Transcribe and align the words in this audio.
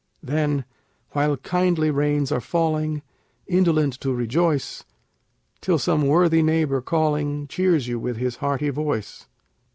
Then, 0.23 0.65
while 1.11 1.37
kindly 1.37 1.91
rains 1.91 2.31
are 2.31 2.41
falling, 2.41 3.03
indolently 3.45 3.99
to 3.99 4.15
rejoice, 4.15 4.83
Till 5.61 5.77
some 5.77 6.07
worthy 6.07 6.41
neighbor 6.41 6.81
calling, 6.81 7.45
cheers 7.47 7.87
you 7.87 7.99
with 7.99 8.17
his 8.17 8.37
hearty 8.37 8.69
voice. 8.71 9.27